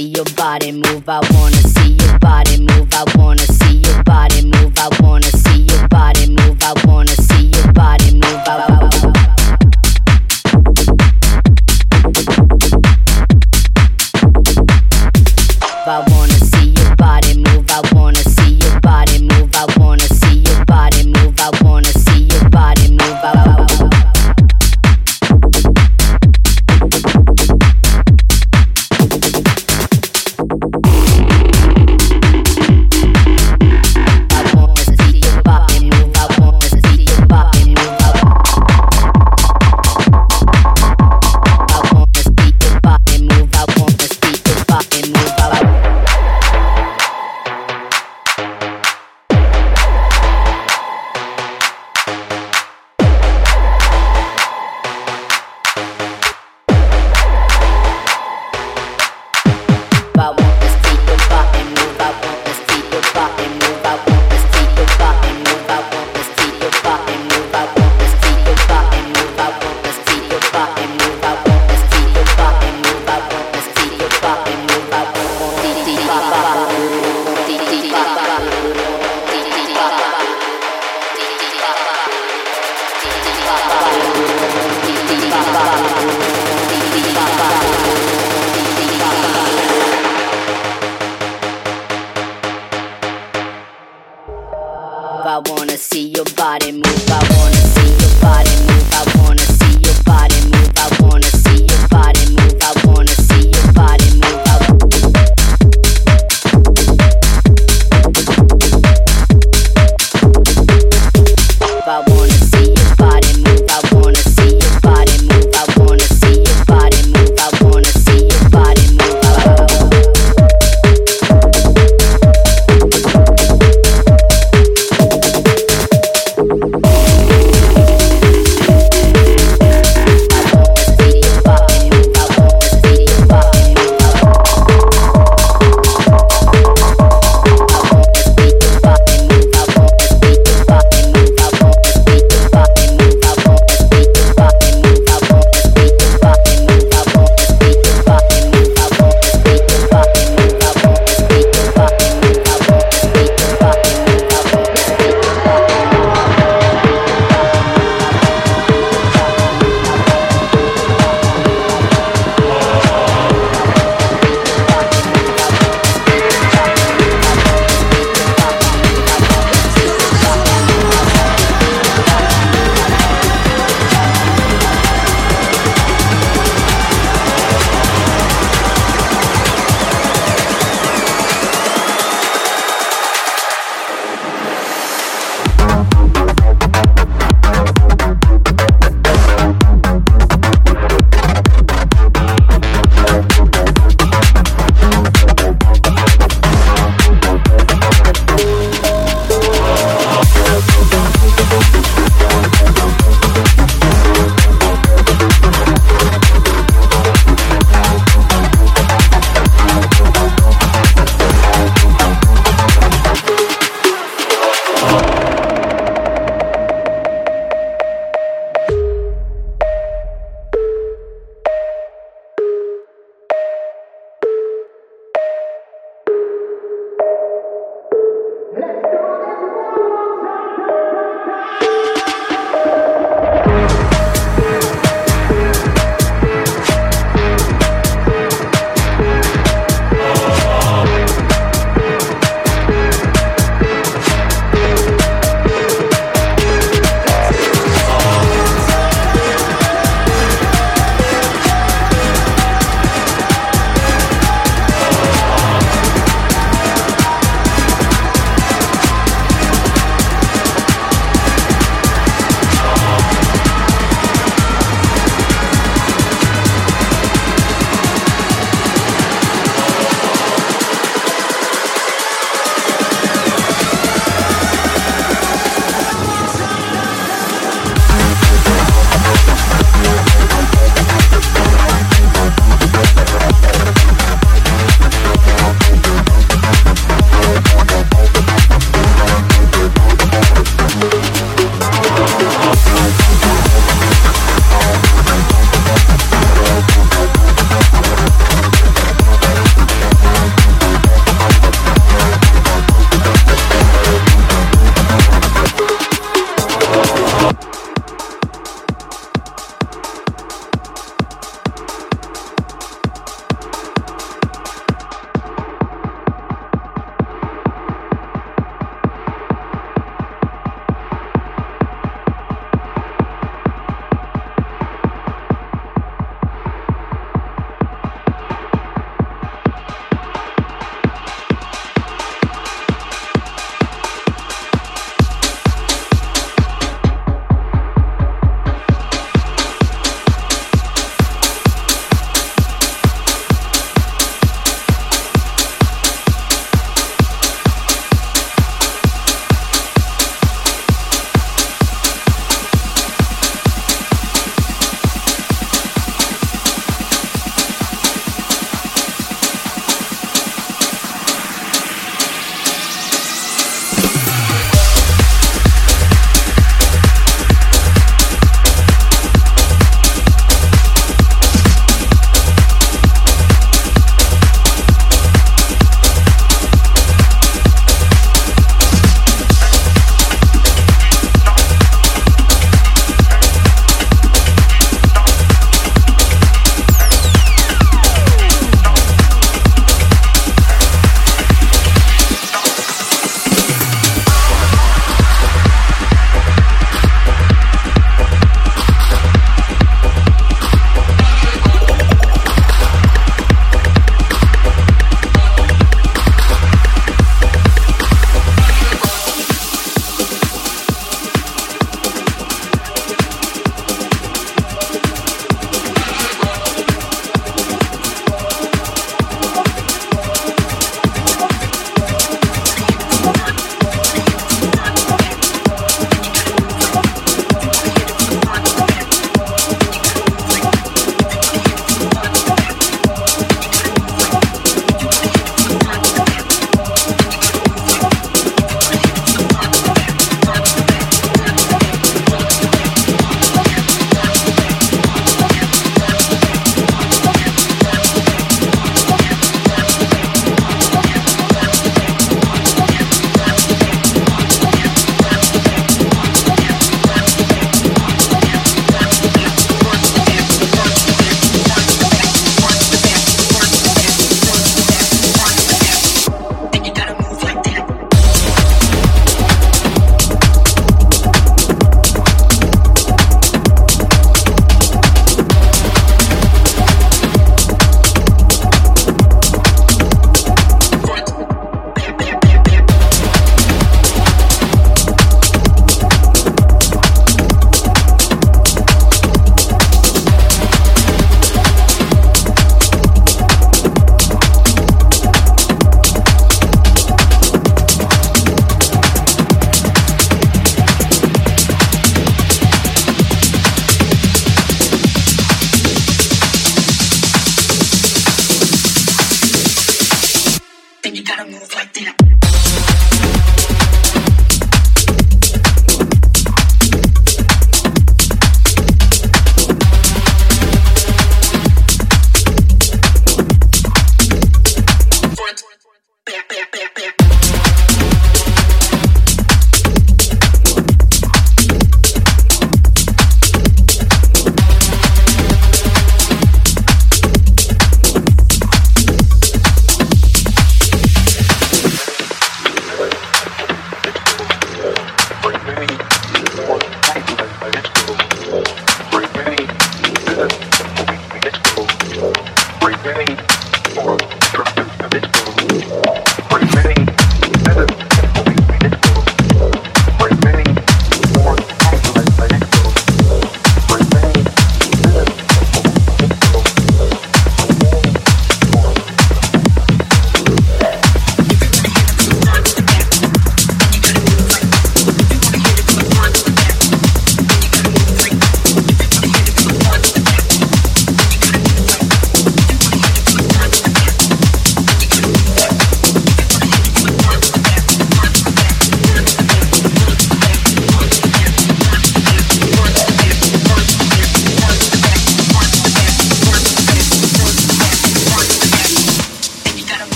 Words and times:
see 0.00 0.06
your 0.08 0.24
body 0.36 0.72
move. 0.72 1.08
I 1.08 1.20
want 1.20 1.39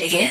shake 0.00 0.14
it, 0.14 0.29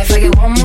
If 0.00 0.12
I 0.12 0.20
get 0.20 0.36
one 0.36 0.57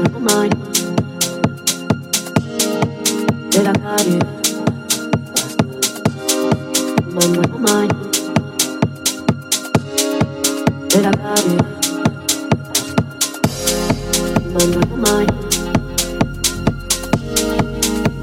of 0.00 0.20
mine. 0.20 0.50
Did 3.50 3.66
I 3.66 3.72
got 3.72 4.06
it? 4.06 4.24
Mine, 7.14 7.32
mine, 7.36 7.62
mine. 7.62 7.90
Did 10.88 11.04
I 11.04 11.12
got 11.12 11.44
it? 11.46 11.62
Mine, 14.52 14.70
mine, 14.74 15.00
mine. 15.00 15.30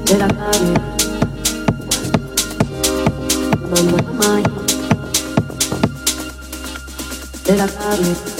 Did 0.04 0.20
I 0.20 0.28
got 0.28 0.60
it? 0.60 0.78
Mine, 3.70 3.86
mine, 3.92 4.10
mine. 4.18 4.50
Did 7.44 7.60
I 7.60 7.66
got 7.66 7.98
it? 8.00 8.33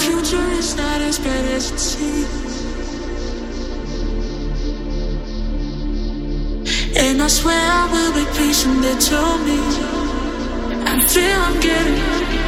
Future 0.00 0.48
is 0.58 0.74
not 0.76 1.00
as 1.02 1.18
bad 1.18 1.44
as 1.56 1.70
it 1.70 1.78
seems. 1.78 2.50
And 6.96 7.22
I 7.22 7.28
swear 7.28 7.54
I 7.54 7.84
will 7.92 8.12
be 8.18 8.24
patient, 8.38 8.80
they 8.82 8.96
told 8.98 9.40
me. 9.48 9.58
I 10.86 11.06
feel 11.06 11.40
I'm 11.48 11.60
getting. 11.60 12.39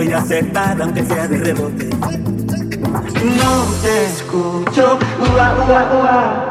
Voy 0.00 0.12
a 0.14 0.18
acertar 0.18 0.80
aunque 0.80 1.04
sea 1.04 1.28
de 1.28 1.36
rebote. 1.36 1.90
No 1.90 3.52
te 3.82 4.06
escucho, 4.06 4.98
ua, 5.20 5.46
ua, 5.68 5.82
ua. 6.00 6.48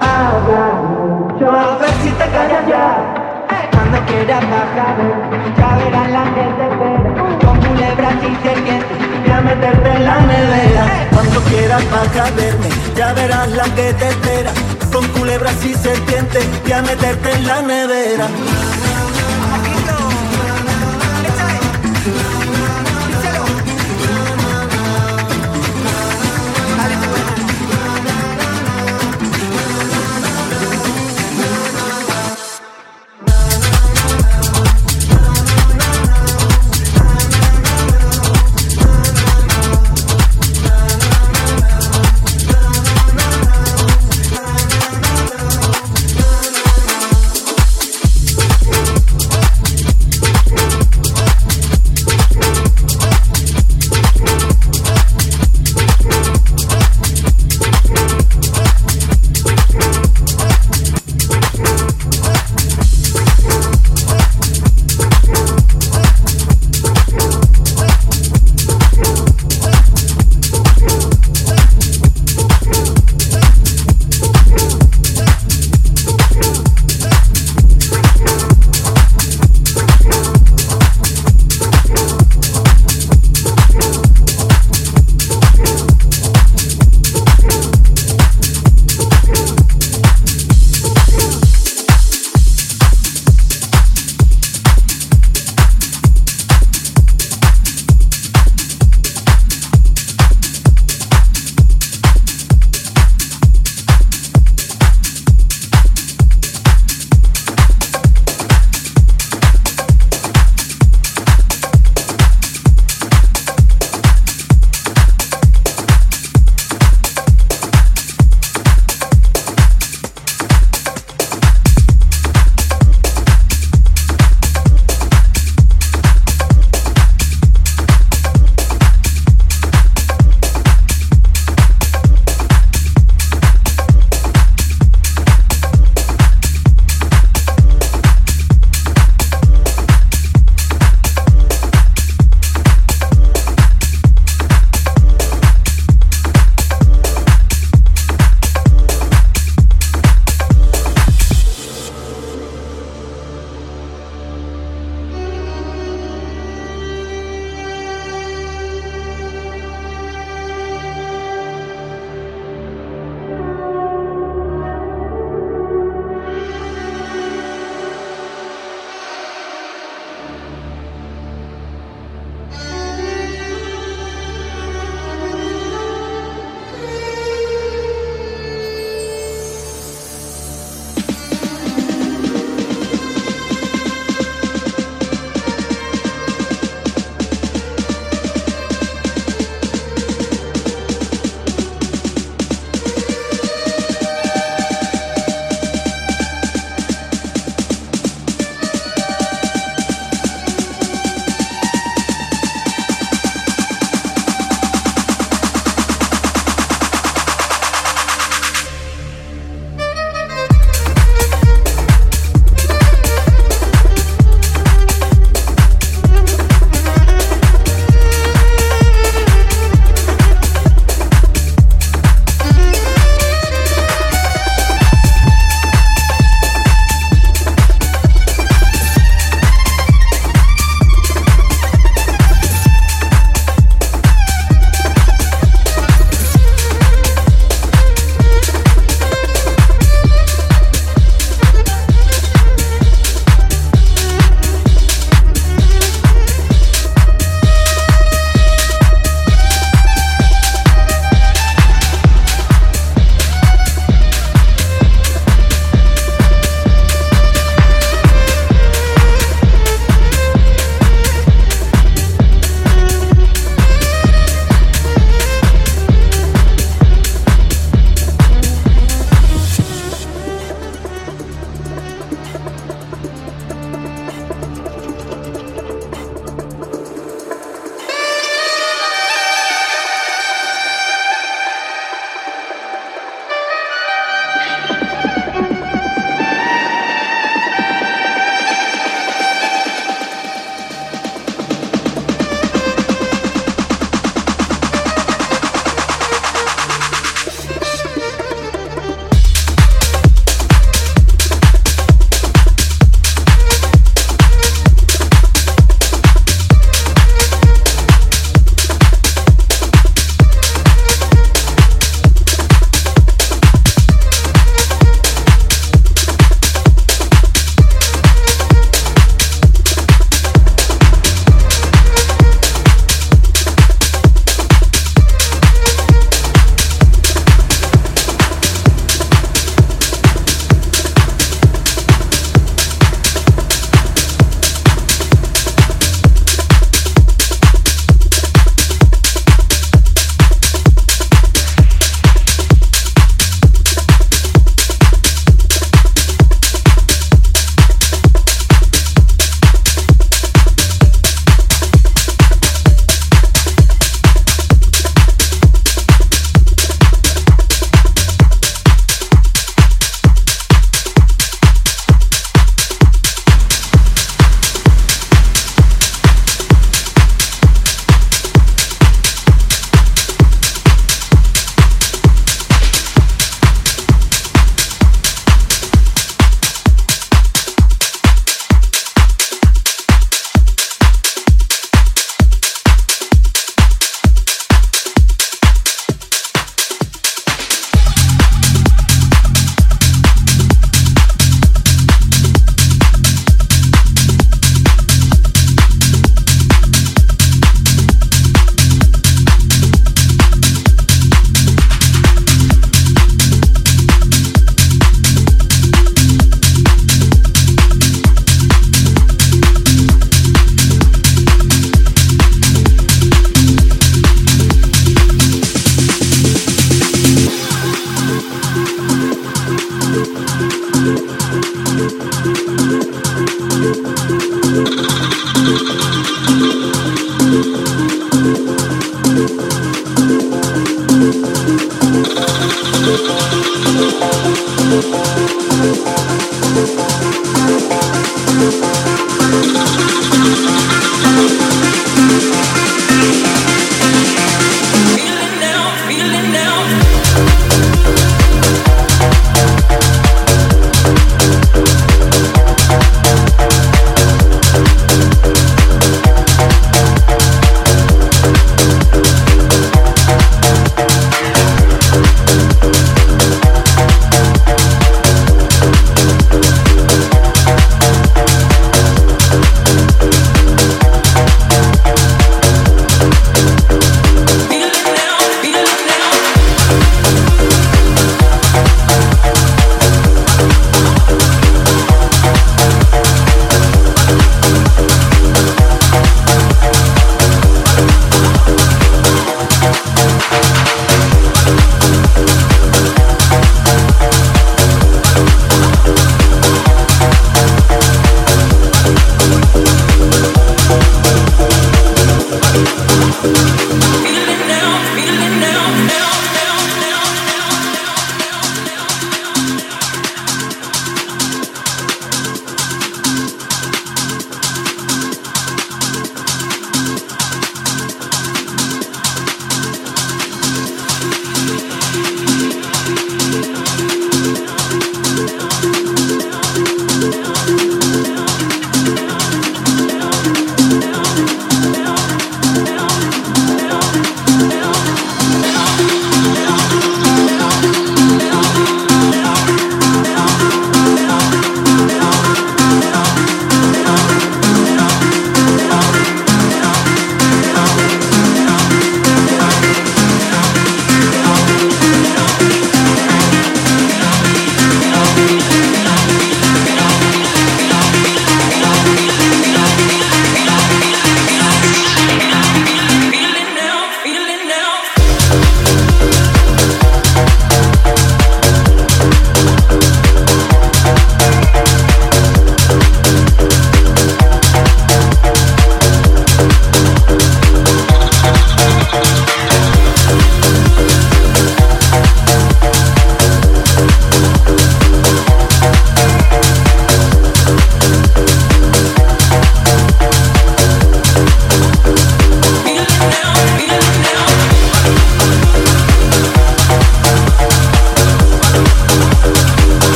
Habla 0.00 0.66
mucho, 0.82 1.50
a 1.50 1.78
ver 1.78 1.90
si 2.04 2.10
te 2.10 2.26
callas 2.34 2.66
ya. 2.68 2.86
Cuando 3.72 3.98
quieras 4.06 4.44
bajar, 4.48 4.96
ya 5.58 5.76
verás 5.76 6.10
la 6.10 6.24
que 6.34 6.44
te 6.56 6.64
espera 6.70 7.14
culebras 7.66 8.14
y 8.22 8.46
serpientes 8.46 8.98
y 9.26 9.30
a 9.30 9.40
meterte 9.40 9.90
en 9.90 10.04
la 10.04 10.20
nevera. 10.20 11.08
Cuando 11.10 11.40
quieras 11.42 11.82
para 11.84 12.30
verme, 12.30 12.68
ya 12.94 13.12
verás 13.12 13.48
la 13.50 13.64
que 13.74 13.92
te 13.94 14.08
espera. 14.08 14.52
Con 14.92 15.08
culebras 15.08 15.64
y 15.64 15.74
serpientes 15.74 16.46
y 16.64 16.72
a 16.72 16.82
meterte 16.82 17.32
en 17.32 17.46
la 17.46 17.62
nevera. 17.62 18.28